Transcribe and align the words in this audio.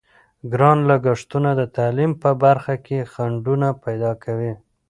ګران 0.53 0.79
لګښتونه 0.89 1.49
د 1.59 1.61
تعلیم 1.77 2.11
په 2.21 2.29
برخه 2.43 2.75
کې 2.85 3.07
خنډونه 3.11 3.67
پیدا 3.83 4.11
کوي. 4.23 4.53